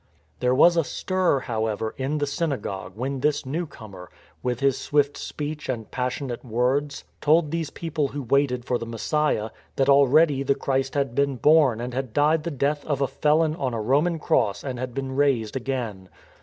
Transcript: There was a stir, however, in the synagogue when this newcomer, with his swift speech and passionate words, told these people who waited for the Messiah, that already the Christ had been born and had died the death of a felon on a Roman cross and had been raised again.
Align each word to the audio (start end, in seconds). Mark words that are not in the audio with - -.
There 0.39 0.55
was 0.55 0.77
a 0.77 0.83
stir, 0.83 1.41
however, 1.41 1.93
in 1.95 2.17
the 2.17 2.25
synagogue 2.25 2.93
when 2.95 3.19
this 3.19 3.45
newcomer, 3.45 4.09
with 4.41 4.59
his 4.59 4.75
swift 4.75 5.15
speech 5.15 5.69
and 5.69 5.91
passionate 5.91 6.43
words, 6.43 7.03
told 7.21 7.51
these 7.51 7.69
people 7.69 8.07
who 8.07 8.23
waited 8.23 8.65
for 8.65 8.79
the 8.79 8.87
Messiah, 8.87 9.51
that 9.75 9.89
already 9.89 10.41
the 10.41 10.55
Christ 10.55 10.95
had 10.95 11.13
been 11.13 11.35
born 11.35 11.79
and 11.79 11.93
had 11.93 12.13
died 12.13 12.41
the 12.45 12.49
death 12.49 12.83
of 12.85 12.99
a 12.99 13.07
felon 13.07 13.55
on 13.55 13.75
a 13.75 13.79
Roman 13.79 14.17
cross 14.17 14.63
and 14.63 14.79
had 14.79 14.95
been 14.95 15.15
raised 15.15 15.55
again. 15.55 16.09